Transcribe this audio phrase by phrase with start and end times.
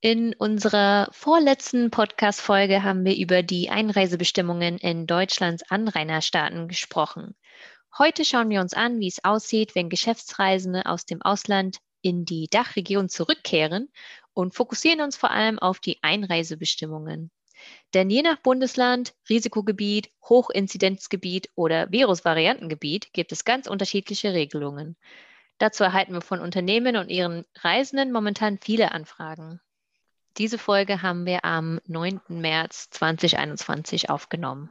[0.00, 7.34] In unserer vorletzten Podcast-Folge haben wir über die Einreisebestimmungen in Deutschlands Anrainerstaaten gesprochen.
[7.98, 12.46] Heute schauen wir uns an, wie es aussieht, wenn Geschäftsreisende aus dem Ausland in die
[12.48, 13.90] Dachregion zurückkehren
[14.34, 17.32] und fokussieren uns vor allem auf die Einreisebestimmungen.
[17.92, 24.96] Denn je nach Bundesland, Risikogebiet, Hochinzidenzgebiet oder Virusvariantengebiet gibt es ganz unterschiedliche Regelungen.
[25.58, 29.60] Dazu erhalten wir von Unternehmen und ihren Reisenden momentan viele Anfragen.
[30.36, 32.20] Diese Folge haben wir am 9.
[32.28, 34.70] März 2021 aufgenommen.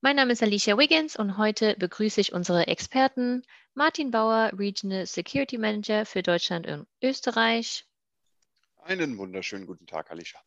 [0.00, 3.42] Mein Name ist Alicia Wiggins und heute begrüße ich unsere Experten
[3.74, 7.84] Martin Bauer, Regional Security Manager für Deutschland und Österreich.
[8.84, 10.40] Einen wunderschönen guten Tag, Alicia.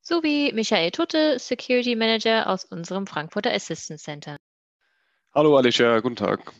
[0.00, 4.36] Sowie Michael Tutte, Security Manager aus unserem Frankfurter Assistance Center.
[5.32, 6.52] Hallo Alicia, guten Tag.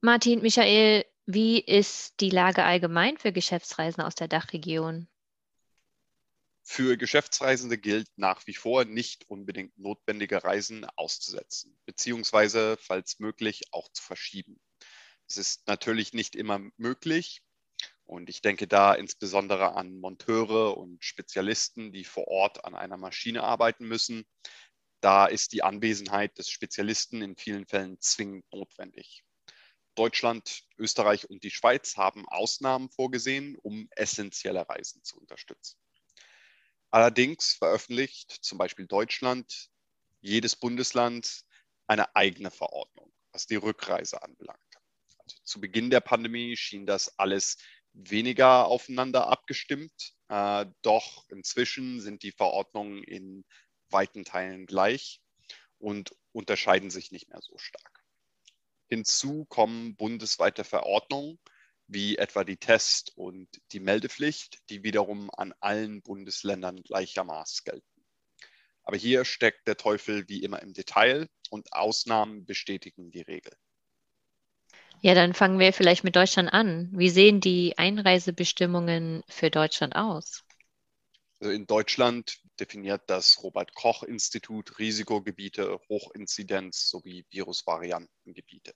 [0.00, 5.08] Martin, Michael, wie ist die Lage allgemein für Geschäftsreisen aus der Dachregion?
[6.64, 13.88] Für Geschäftsreisende gilt nach wie vor nicht unbedingt notwendige Reisen auszusetzen, beziehungsweise, falls möglich, auch
[13.92, 14.60] zu verschieben.
[15.28, 17.42] Es ist natürlich nicht immer möglich
[18.04, 23.42] und ich denke da insbesondere an Monteure und Spezialisten, die vor Ort an einer Maschine
[23.42, 24.24] arbeiten müssen.
[25.00, 29.24] Da ist die Anwesenheit des Spezialisten in vielen Fällen zwingend notwendig.
[29.94, 35.78] Deutschland, Österreich und die Schweiz haben Ausnahmen vorgesehen, um essentielle Reisen zu unterstützen.
[36.90, 39.70] Allerdings veröffentlicht zum Beispiel Deutschland
[40.20, 41.44] jedes Bundesland
[41.86, 44.60] eine eigene Verordnung, was die Rückreise anbelangt.
[45.18, 47.56] Also zu Beginn der Pandemie schien das alles
[47.92, 53.44] weniger aufeinander abgestimmt, äh, doch inzwischen sind die Verordnungen in
[53.90, 55.20] weiten Teilen gleich
[55.78, 57.91] und unterscheiden sich nicht mehr so stark.
[58.92, 61.38] Hinzu kommen bundesweite Verordnungen,
[61.86, 68.04] wie etwa die Test- und die Meldepflicht, die wiederum an allen Bundesländern gleichermaßen gelten.
[68.82, 73.56] Aber hier steckt der Teufel wie immer im Detail und Ausnahmen bestätigen die Regel.
[75.00, 76.90] Ja, dann fangen wir vielleicht mit Deutschland an.
[76.92, 80.44] Wie sehen die Einreisebestimmungen für Deutschland aus?
[81.40, 88.72] Also in Deutschland definiert das Robert Koch Institut Risikogebiete, Hochinzidenz sowie Virusvariantengebiete.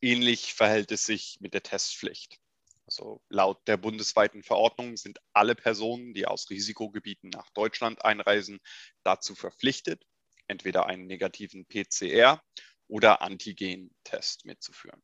[0.01, 2.39] Ähnlich verhält es sich mit der Testpflicht.
[2.87, 8.59] Also laut der bundesweiten Verordnung sind alle Personen, die aus Risikogebieten nach Deutschland einreisen,
[9.03, 10.05] dazu verpflichtet,
[10.47, 12.43] entweder einen negativen PCR
[12.87, 15.01] oder Antigen-Test mitzuführen.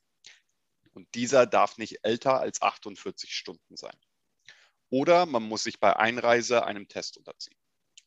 [0.94, 3.96] Und dieser darf nicht älter als 48 Stunden sein.
[4.90, 7.61] Oder man muss sich bei Einreise einem Test unterziehen.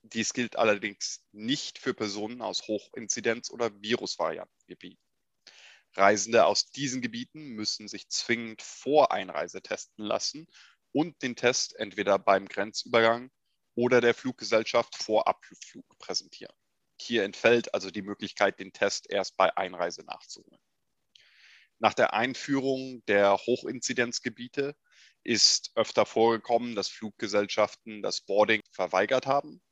[0.06, 5.02] Dies gilt allerdings nicht für Personen aus Hochinzidenz- oder Virusvariantengebieten.
[5.94, 10.46] Reisende aus diesen Gebieten müssen sich zwingend vor Einreise testen lassen
[10.92, 13.30] und den Test entweder beim Grenzübergang
[13.76, 16.54] oder der Fluggesellschaft vor Abflug präsentieren.
[17.00, 20.60] Hier entfällt also die Möglichkeit, den Test erst bei Einreise nachzuholen.
[21.78, 24.76] Nach der Einführung der Hochinzidenzgebiete
[25.22, 29.62] ist öfter vorgekommen, dass Fluggesellschaften das Boarding verweigert haben,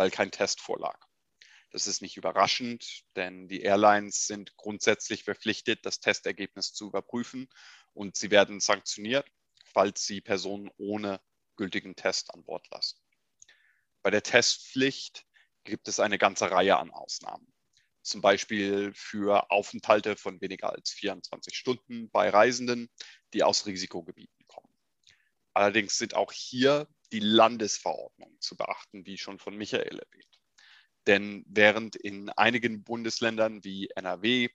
[0.00, 0.98] weil kein Test vorlag.
[1.72, 7.50] Das ist nicht überraschend, denn die Airlines sind grundsätzlich verpflichtet, das Testergebnis zu überprüfen
[7.92, 9.30] und sie werden sanktioniert,
[9.66, 11.20] falls sie Personen ohne
[11.56, 12.98] gültigen Test an Bord lassen.
[14.00, 15.26] Bei der Testpflicht
[15.64, 17.52] gibt es eine ganze Reihe an Ausnahmen.
[18.00, 22.88] Zum Beispiel für Aufenthalte von weniger als 24 Stunden bei Reisenden,
[23.34, 24.74] die aus Risikogebieten kommen.
[25.52, 30.40] Allerdings sind auch hier die Landesverordnungen zu beachten, wie schon von Michael erwähnt.
[31.06, 34.48] Denn während in einigen Bundesländern wie NRW,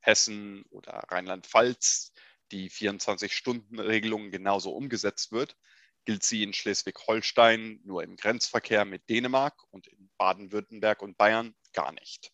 [0.00, 2.12] Hessen oder Rheinland-Pfalz
[2.50, 5.56] die 24-Stunden-Regelung genauso umgesetzt wird,
[6.04, 11.92] gilt sie in Schleswig-Holstein nur im Grenzverkehr mit Dänemark und in Baden-Württemberg und Bayern gar
[11.92, 12.32] nicht.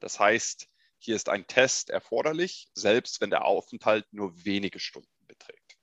[0.00, 0.68] Das heißt,
[0.98, 5.76] hier ist ein Test erforderlich, selbst wenn der Aufenthalt nur wenige Stunden beträgt.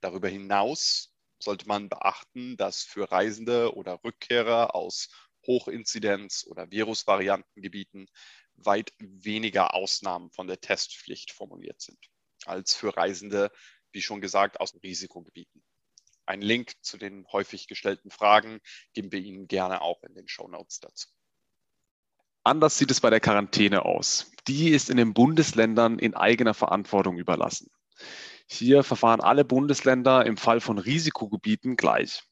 [0.00, 5.08] Darüber hinaus sollte man beachten, dass für Reisende oder Rückkehrer aus
[5.46, 8.08] Hochinzidenz- oder Virusvariantengebieten
[8.56, 11.98] weit weniger Ausnahmen von der Testpflicht formuliert sind
[12.46, 13.50] als für Reisende,
[13.92, 15.62] wie schon gesagt, aus Risikogebieten.
[16.26, 18.60] Einen Link zu den häufig gestellten Fragen
[18.92, 21.08] geben wir Ihnen gerne auch in den Show Notes dazu.
[22.44, 24.30] Anders sieht es bei der Quarantäne aus.
[24.46, 27.70] Die ist in den Bundesländern in eigener Verantwortung überlassen.
[28.50, 32.22] Hier verfahren alle Bundesländer im Fall von Risikogebieten gleich.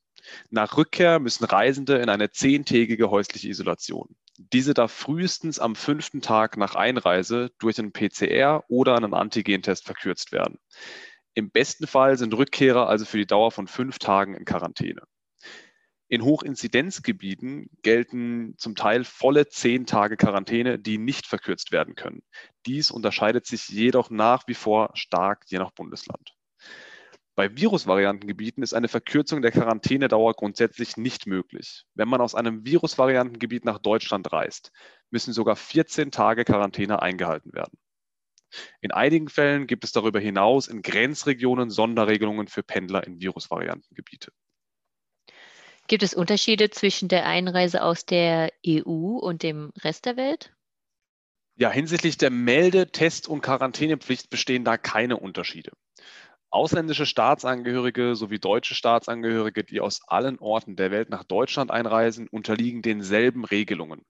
[0.50, 4.16] Nach Rückkehr müssen Reisende in eine zehntägige häusliche Isolation.
[4.38, 10.32] Diese darf frühestens am fünften Tag nach Einreise durch einen PCR oder einen Antigentest verkürzt
[10.32, 10.58] werden.
[11.34, 15.02] Im besten Fall sind Rückkehrer also für die Dauer von fünf Tagen in Quarantäne.
[16.08, 22.23] In Hochinzidenzgebieten gelten zum Teil volle zehn Tage Quarantäne, die nicht verkürzt werden können.
[22.64, 26.37] Dies unterscheidet sich jedoch nach wie vor stark je nach Bundesland.
[27.35, 31.85] Bei Virusvariantengebieten ist eine Verkürzung der Quarantänedauer grundsätzlich nicht möglich.
[31.94, 34.70] Wenn man aus einem Virusvariantengebiet nach Deutschland reist,
[35.11, 37.79] müssen sogar 14 Tage Quarantäne eingehalten werden.
[38.81, 44.32] In einigen Fällen gibt es darüber hinaus in Grenzregionen Sonderregelungen für Pendler in Virusvariantengebiete.
[45.88, 50.53] Gibt es Unterschiede zwischen der Einreise aus der EU und dem Rest der Welt?
[51.59, 55.73] Ja, hinsichtlich der Melde-, Test- und Quarantänepflicht bestehen da keine Unterschiede.
[56.50, 62.83] Ausländische Staatsangehörige sowie deutsche Staatsangehörige, die aus allen Orten der Welt nach Deutschland einreisen, unterliegen
[62.83, 64.05] denselben Regelungen.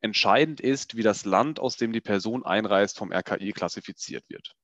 [0.00, 4.54] Entscheidend ist, wie das Land, aus dem die Person einreist, vom RKI klassifiziert wird.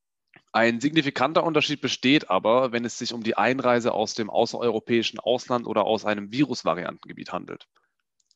[0.53, 5.67] Ein signifikanter Unterschied besteht aber, wenn es sich um die Einreise aus dem außereuropäischen Ausland
[5.67, 7.69] oder aus einem Virusvariantengebiet handelt.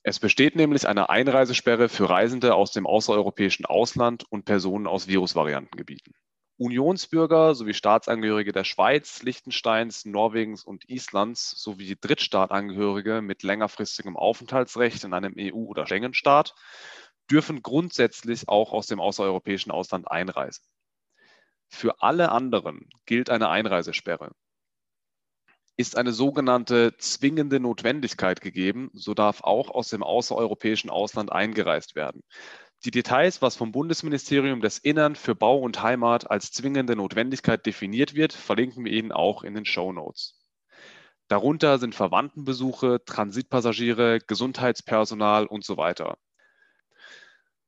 [0.05, 6.14] Es besteht nämlich eine Einreisesperre für Reisende aus dem außereuropäischen Ausland und Personen aus Virusvariantengebieten.
[6.56, 15.14] Unionsbürger sowie Staatsangehörige der Schweiz, Liechtensteins, Norwegens und Islands sowie Drittstaatangehörige mit längerfristigem Aufenthaltsrecht in
[15.14, 16.55] einem EU- oder Schengen-Staat
[17.28, 20.64] dürfen grundsätzlich auch aus dem außereuropäischen Ausland einreisen.
[21.69, 24.32] Für alle anderen gilt eine Einreisesperre.
[25.76, 32.22] Ist eine sogenannte zwingende Notwendigkeit gegeben, so darf auch aus dem außereuropäischen Ausland eingereist werden.
[32.84, 38.14] Die Details, was vom Bundesministerium des Innern für Bau und Heimat als zwingende Notwendigkeit definiert
[38.14, 40.38] wird, verlinken wir Ihnen auch in den Show Notes.
[41.28, 46.18] Darunter sind Verwandtenbesuche, Transitpassagiere, Gesundheitspersonal und so weiter.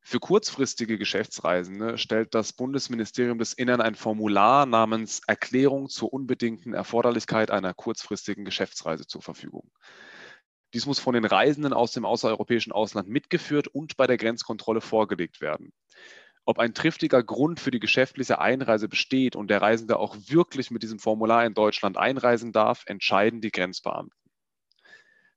[0.09, 7.51] Für kurzfristige Geschäftsreisende stellt das Bundesministerium des Innern ein Formular namens Erklärung zur unbedingten Erforderlichkeit
[7.51, 9.69] einer kurzfristigen Geschäftsreise zur Verfügung.
[10.75, 15.41] Dies muss von den Reisenden aus dem außereuropäischen Ausland mitgeführt und bei der Grenzkontrolle vorgelegt
[15.41, 15.73] werden.
[16.45, 20.85] Ob ein triftiger Grund für die geschäftliche Einreise besteht und der Reisende auch wirklich mit
[20.85, 24.26] diesem Formular in Deutschland einreisen darf, entscheiden die Grenzbeamten.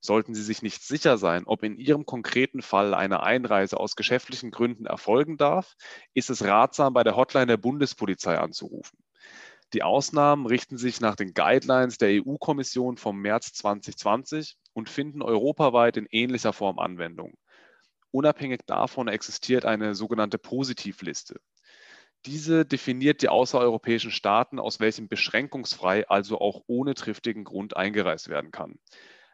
[0.01, 4.49] Sollten Sie sich nicht sicher sein, ob in Ihrem konkreten Fall eine Einreise aus geschäftlichen
[4.49, 5.75] Gründen erfolgen darf,
[6.13, 8.97] ist es ratsam, bei der Hotline der Bundespolizei anzurufen.
[9.73, 15.97] Die Ausnahmen richten sich nach den Guidelines der EU-Kommission vom März 2020 und finden europaweit
[15.97, 17.35] in ähnlicher Form Anwendung.
[18.11, 21.39] Unabhängig davon existiert eine sogenannte Positivliste.
[22.25, 28.51] Diese definiert die außereuropäischen Staaten, aus welchem beschränkungsfrei, also auch ohne triftigen Grund eingereist werden
[28.51, 28.79] kann.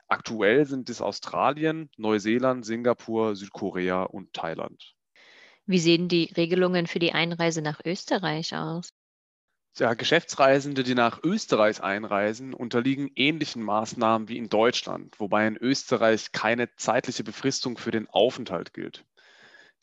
[0.07, 4.95] Aktuell sind es Australien, Neuseeland, Singapur, Südkorea und Thailand.
[5.65, 8.93] Wie sehen die Regelungen für die Einreise nach Österreich aus?
[9.77, 16.31] Ja, Geschäftsreisende, die nach Österreich einreisen, unterliegen ähnlichen Maßnahmen wie in Deutschland, wobei in Österreich
[16.31, 19.03] keine zeitliche Befristung für den Aufenthalt gilt.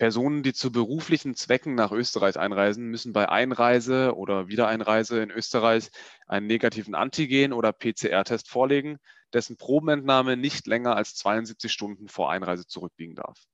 [0.03, 5.93] Personen, die zu beruflichen Zwecken nach Österreich einreisen, müssen bei Einreise oder Wiedereinreise in Österreich
[6.27, 8.99] einen negativen Antigen- oder PCR-Test vorlegen,
[9.33, 13.45] dessen Probenentnahme nicht länger als 72 Stunden vor Einreise zurückliegen darf.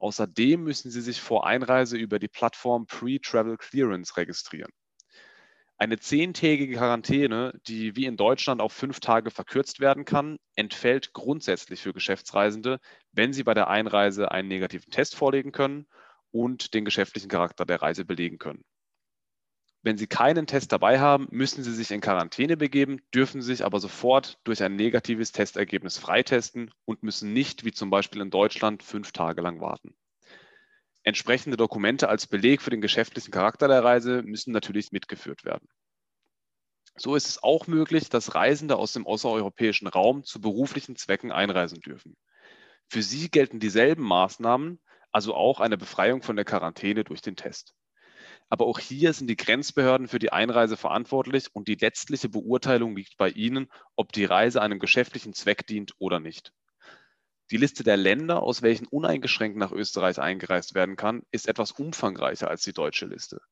[0.00, 4.72] Außerdem müssen Sie sich vor Einreise über die Plattform Pre-Travel Clearance registrieren.
[5.78, 11.80] Eine zehntägige Quarantäne, die wie in Deutschland auf fünf Tage verkürzt werden kann, entfällt grundsätzlich
[11.82, 12.78] für Geschäftsreisende,
[13.12, 15.86] wenn sie bei der Einreise einen negativen Test vorlegen können
[16.30, 18.64] und den geschäftlichen Charakter der Reise belegen können.
[19.84, 23.80] Wenn Sie keinen Test dabei haben, müssen Sie sich in Quarantäne begeben, dürfen sich aber
[23.80, 29.10] sofort durch ein negatives Testergebnis freitesten und müssen nicht, wie zum Beispiel in Deutschland, fünf
[29.10, 29.96] Tage lang warten.
[31.04, 35.68] Entsprechende Dokumente als Beleg für den geschäftlichen Charakter der Reise müssen natürlich mitgeführt werden.
[36.96, 41.80] So ist es auch möglich, dass Reisende aus dem außereuropäischen Raum zu beruflichen Zwecken einreisen
[41.80, 42.16] dürfen.
[42.88, 44.80] Für sie gelten dieselben Maßnahmen,
[45.10, 47.74] also auch eine Befreiung von der Quarantäne durch den Test.
[48.48, 53.16] Aber auch hier sind die Grenzbehörden für die Einreise verantwortlich und die letztliche Beurteilung liegt
[53.16, 56.52] bei ihnen, ob die Reise einem geschäftlichen Zweck dient oder nicht.
[57.52, 62.48] Die Liste der Länder, aus welchen uneingeschränkt nach Österreich eingereist werden kann, ist etwas umfangreicher
[62.48, 63.42] als die deutsche Liste.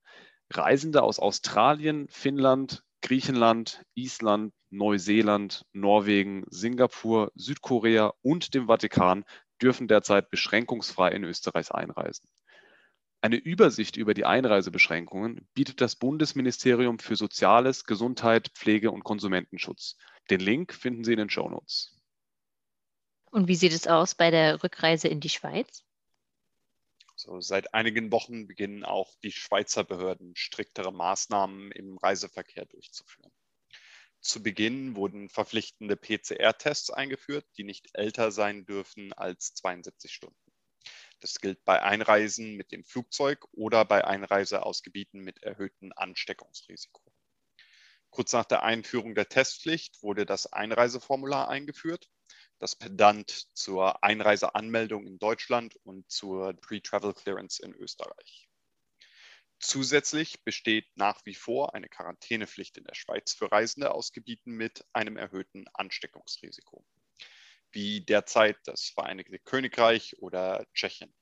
[0.48, 9.26] Reisende aus Australien, Finnland, Griechenland, Island, Neuseeland, Norwegen, Singapur, Südkorea und dem Vatikan
[9.60, 12.26] dürfen derzeit beschränkungsfrei in Österreich einreisen.
[13.20, 19.98] Eine Übersicht über die Einreisebeschränkungen bietet das Bundesministerium für Soziales, Gesundheit, Pflege und Konsumentenschutz.
[20.30, 21.99] Den Link finden Sie in den Show Notes.
[23.30, 25.84] Und wie sieht es aus bei der Rückreise in die Schweiz?
[27.14, 33.30] So, seit einigen Wochen beginnen auch die Schweizer Behörden striktere Maßnahmen im Reiseverkehr durchzuführen.
[34.20, 40.36] Zu Beginn wurden verpflichtende PCR-Tests eingeführt, die nicht älter sein dürfen als 72 Stunden.
[41.20, 47.02] Das gilt bei Einreisen mit dem Flugzeug oder bei Einreise aus Gebieten mit erhöhtem Ansteckungsrisiko.
[48.10, 52.08] Kurz nach der Einführung der Testpflicht wurde das Einreiseformular eingeführt
[52.60, 58.48] das Pendant zur Einreiseanmeldung in Deutschland und zur Pre-Travel Clearance in Österreich.
[59.58, 64.84] Zusätzlich besteht nach wie vor eine Quarantänepflicht in der Schweiz für Reisende aus Gebieten mit
[64.92, 66.84] einem erhöhten Ansteckungsrisiko,
[67.72, 71.14] wie derzeit das Vereinigte Königreich oder Tschechien.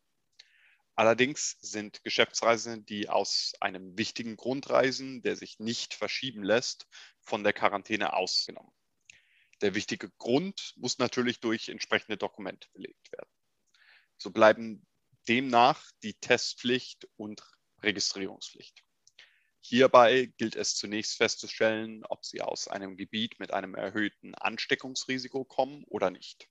[0.97, 6.88] Allerdings sind Geschäftsreisende, die aus einem wichtigen Grund reisen, der sich nicht verschieben lässt,
[7.21, 8.73] von der Quarantäne ausgenommen.
[9.60, 13.30] Der wichtige Grund muss natürlich durch entsprechende Dokumente belegt werden.
[14.16, 14.86] So bleiben
[15.28, 17.42] demnach die Testpflicht und
[17.82, 18.82] Registrierungspflicht.
[19.60, 25.84] Hierbei gilt es zunächst festzustellen, ob Sie aus einem Gebiet mit einem erhöhten Ansteckungsrisiko kommen
[25.84, 26.48] oder nicht.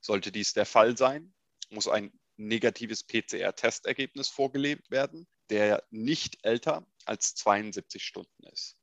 [0.00, 1.34] Sollte dies der Fall sein,
[1.68, 8.79] muss ein negatives PCR-Testergebnis vorgelegt werden, der nicht älter als 72 Stunden ist.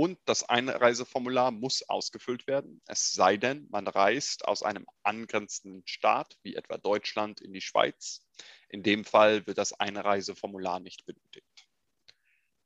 [0.00, 6.38] Und das Einreiseformular muss ausgefüllt werden, es sei denn, man reist aus einem angrenzenden Staat,
[6.42, 8.26] wie etwa Deutschland, in die Schweiz.
[8.70, 11.68] In dem Fall wird das Einreiseformular nicht benötigt.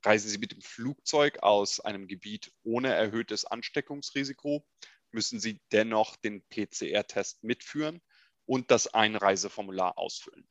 [0.04, 4.64] Reisen Sie mit dem Flugzeug aus einem Gebiet ohne erhöhtes Ansteckungsrisiko,
[5.10, 8.00] müssen Sie dennoch den PCR-Test mitführen
[8.46, 10.46] und das Einreiseformular ausfüllen.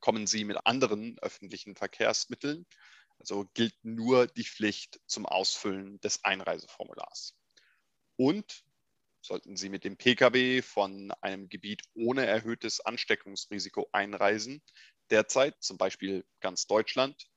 [0.00, 2.66] Kommen Sie mit anderen öffentlichen Verkehrsmitteln,
[3.18, 7.34] also gilt nur die Pflicht zum Ausfüllen des Einreiseformulars.
[8.16, 8.64] Und
[9.20, 14.62] sollten Sie mit dem Pkw von einem Gebiet ohne erhöhtes Ansteckungsrisiko einreisen,
[15.10, 17.28] derzeit zum Beispiel ganz Deutschland,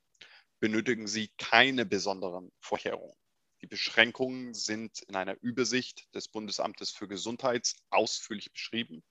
[0.60, 3.16] benötigen Sie keine besonderen Vorkehrungen.
[3.62, 9.04] Die Beschränkungen sind in einer Übersicht des Bundesamtes für Gesundheit ausführlich beschrieben.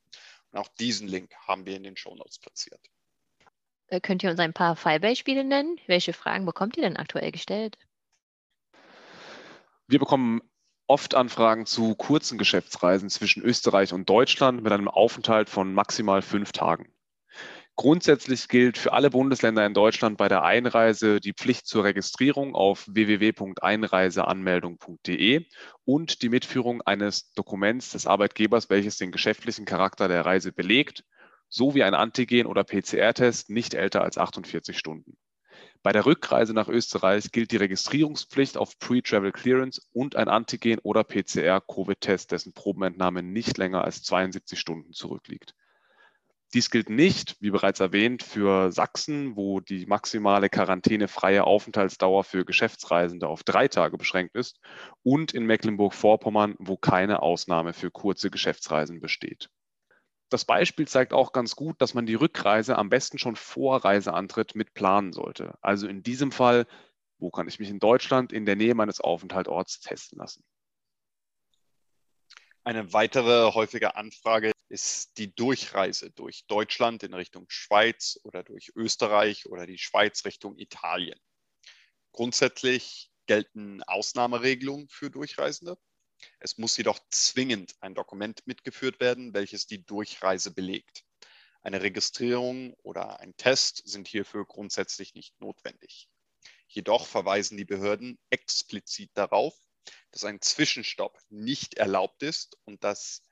[0.51, 2.81] Und auch diesen Link haben wir in den Shownotes platziert.
[3.89, 5.79] Äh, könnt ihr uns ein paar Fallbeispiele nennen?
[5.87, 7.79] Welche Fragen bekommt ihr denn aktuell gestellt?
[9.87, 10.43] Wir bekommen
[10.89, 16.53] oft Anfragen zu kurzen Geschäftsreisen zwischen Österreich und Deutschland mit einem Aufenthalt von maximal fünf
[16.53, 16.93] Tagen.
[17.77, 22.87] Grundsätzlich gilt für alle Bundesländer in Deutschland bei der Einreise die Pflicht zur Registrierung auf
[22.89, 25.45] www.einreiseanmeldung.de
[25.85, 31.05] und die Mitführung eines Dokuments des Arbeitgebers, welches den geschäftlichen Charakter der Reise belegt
[31.49, 35.17] sowie ein Antigen- oder PCR-Test nicht älter als 48 Stunden.
[35.83, 41.05] Bei der Rückreise nach Österreich gilt die Registrierungspflicht auf Pre-Travel Clearance und ein Antigen- oder
[41.05, 45.55] PCR-Covid-Test, dessen Probenentnahme nicht länger als 72 Stunden zurückliegt.
[46.55, 53.29] Dies gilt nicht, wie bereits erwähnt, für Sachsen, wo die maximale quarantänefreie Aufenthaltsdauer für Geschäftsreisende
[53.29, 54.61] auf drei Tage beschränkt ist,
[55.03, 59.51] und in Mecklenburg-Vorpommern, wo keine Ausnahme für kurze Geschäftsreisen besteht.
[60.29, 64.55] Das Beispiel zeigt auch ganz gut, dass man die Rückreise am besten schon vor Reiseantritt
[64.55, 65.57] mit planen sollte.
[65.61, 66.67] Also in diesem Fall,
[67.19, 70.45] wo kann ich mich in Deutschland in der Nähe meines Aufenthaltsorts testen lassen?
[72.65, 79.47] Eine weitere häufige Anfrage ist die Durchreise durch Deutschland in Richtung Schweiz oder durch Österreich
[79.47, 81.19] oder die Schweiz Richtung Italien.
[82.11, 85.79] Grundsätzlich gelten Ausnahmeregelungen für Durchreisende.
[86.39, 91.05] Es muss jedoch zwingend ein Dokument mitgeführt werden, welches die Durchreise belegt.
[91.63, 96.09] Eine Registrierung oder ein Test sind hierfür grundsätzlich nicht notwendig.
[96.69, 99.55] Jedoch verweisen die Behörden explizit darauf,
[100.11, 103.23] dass ein Zwischenstopp nicht erlaubt ist und dass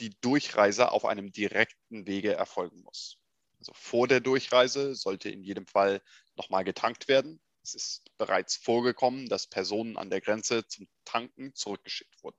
[0.00, 3.18] die Durchreise auf einem direkten Wege erfolgen muss.
[3.58, 6.02] Also vor der Durchreise sollte in jedem Fall
[6.34, 12.22] nochmal getankt werden es ist bereits vorgekommen, dass Personen an der Grenze zum Tanken zurückgeschickt
[12.22, 12.38] wurden,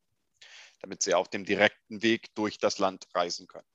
[0.82, 3.68] damit sie auf dem direkten Weg durch das Land reisen können.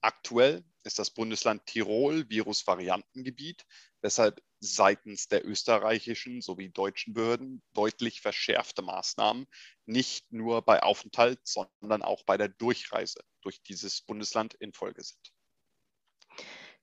[0.00, 3.66] Aktuell ist das Bundesland Tirol Virusvariantengebiet,
[4.02, 9.46] weshalb seitens der österreichischen sowie deutschen Behörden deutlich verschärfte Maßnahmen
[9.84, 15.32] nicht nur bei Aufenthalt, sondern auch bei der Durchreise durch dieses Bundesland in Folge sind.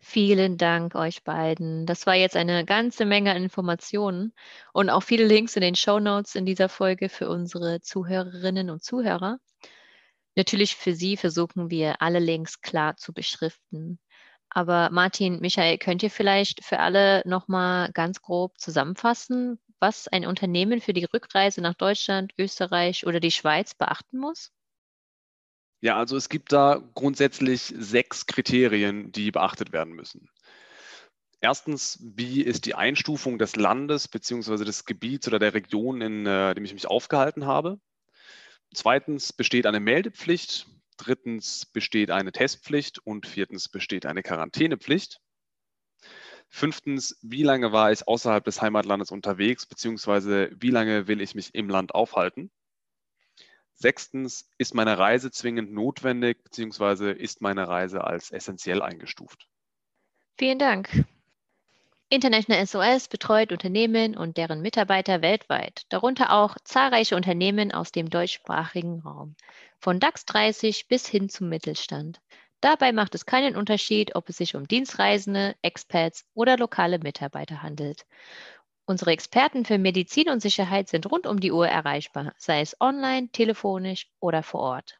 [0.05, 1.85] Vielen Dank euch beiden.
[1.85, 4.33] Das war jetzt eine ganze Menge Informationen
[4.73, 8.83] und auch viele Links in den Show Notes in dieser Folge für unsere Zuhörerinnen und
[8.83, 9.39] Zuhörer.
[10.35, 13.97] Natürlich für Sie versuchen wir alle Links klar zu beschriften.
[14.49, 20.81] Aber Martin, Michael, könnt ihr vielleicht für alle nochmal ganz grob zusammenfassen, was ein Unternehmen
[20.81, 24.51] für die Rückreise nach Deutschland, Österreich oder die Schweiz beachten muss?
[25.83, 30.29] Ja, also es gibt da grundsätzlich sechs Kriterien, die beachtet werden müssen.
[31.41, 34.63] Erstens, wie ist die Einstufung des Landes bzw.
[34.63, 37.81] des Gebiets oder der Region, in äh, dem ich mich aufgehalten habe?
[38.73, 40.67] Zweitens, besteht eine Meldepflicht?
[40.95, 42.99] Drittens, besteht eine Testpflicht?
[42.99, 45.19] Und viertens, besteht eine Quarantänepflicht?
[46.47, 51.53] Fünftens, wie lange war ich außerhalb des Heimatlandes unterwegs, beziehungsweise wie lange will ich mich
[51.53, 52.51] im Land aufhalten?
[53.83, 59.49] Sechstens, ist meine Reise zwingend notwendig, beziehungsweise ist meine Reise als essentiell eingestuft?
[60.37, 61.05] Vielen Dank.
[62.07, 69.01] International SOS betreut Unternehmen und deren Mitarbeiter weltweit, darunter auch zahlreiche Unternehmen aus dem deutschsprachigen
[69.01, 69.35] Raum,
[69.79, 72.21] von DAX 30 bis hin zum Mittelstand.
[72.61, 78.05] Dabei macht es keinen Unterschied, ob es sich um Dienstreisende, Expats oder lokale Mitarbeiter handelt.
[78.85, 83.29] Unsere Experten für Medizin und Sicherheit sind rund um die Uhr erreichbar, sei es online,
[83.29, 84.99] telefonisch oder vor Ort.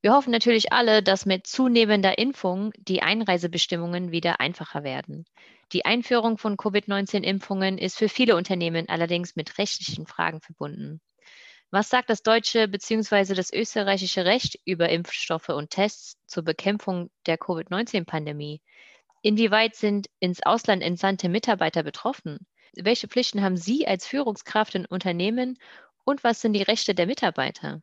[0.00, 5.26] Wir hoffen natürlich alle, dass mit zunehmender Impfung die Einreisebestimmungen wieder einfacher werden.
[5.72, 11.00] Die Einführung von Covid-19-Impfungen ist für viele Unternehmen allerdings mit rechtlichen Fragen verbunden.
[11.70, 13.34] Was sagt das deutsche bzw.
[13.34, 18.60] das österreichische Recht über Impfstoffe und Tests zur Bekämpfung der Covid-19-Pandemie?
[19.22, 22.44] Inwieweit sind ins Ausland entsandte Mitarbeiter betroffen?
[22.74, 25.58] Welche Pflichten haben Sie als Führungskraft in Unternehmen
[26.04, 27.82] und was sind die Rechte der Mitarbeiter?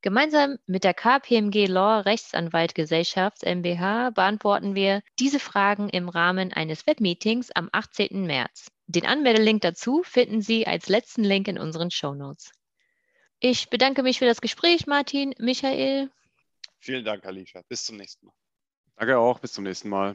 [0.00, 7.50] Gemeinsam mit der KPMG Law Rechtsanwaltgesellschaft MBH beantworten wir diese Fragen im Rahmen eines Webmeetings
[7.50, 8.24] am 18.
[8.24, 8.68] März.
[8.86, 12.52] Den Anmeldelink dazu finden Sie als letzten Link in unseren Show Notes.
[13.40, 16.10] Ich bedanke mich für das Gespräch, Martin, Michael.
[16.78, 17.62] Vielen Dank, Alicia.
[17.68, 18.34] Bis zum nächsten Mal.
[18.96, 19.40] Danke auch.
[19.40, 20.14] Bis zum nächsten Mal.